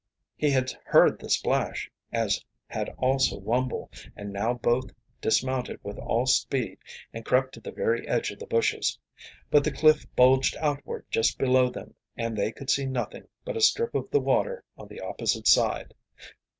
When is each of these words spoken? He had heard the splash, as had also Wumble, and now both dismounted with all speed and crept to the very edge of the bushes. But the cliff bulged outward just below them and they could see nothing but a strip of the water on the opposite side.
He 0.35 0.49
had 0.49 0.71
heard 0.83 1.19
the 1.19 1.29
splash, 1.29 1.91
as 2.11 2.43
had 2.65 2.89
also 2.97 3.39
Wumble, 3.39 3.91
and 4.15 4.33
now 4.33 4.51
both 4.55 4.89
dismounted 5.21 5.79
with 5.83 5.99
all 5.99 6.25
speed 6.25 6.79
and 7.13 7.23
crept 7.23 7.53
to 7.53 7.59
the 7.59 7.71
very 7.71 8.07
edge 8.07 8.31
of 8.31 8.39
the 8.39 8.47
bushes. 8.47 8.97
But 9.51 9.63
the 9.63 9.71
cliff 9.71 10.07
bulged 10.15 10.57
outward 10.59 11.05
just 11.11 11.37
below 11.37 11.69
them 11.69 11.93
and 12.17 12.35
they 12.35 12.51
could 12.51 12.71
see 12.71 12.87
nothing 12.87 13.27
but 13.45 13.55
a 13.57 13.61
strip 13.61 13.93
of 13.93 14.09
the 14.09 14.19
water 14.19 14.63
on 14.75 14.87
the 14.87 15.01
opposite 15.01 15.45
side. 15.47 15.93